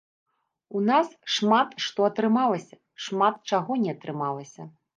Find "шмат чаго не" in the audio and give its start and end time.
3.07-3.91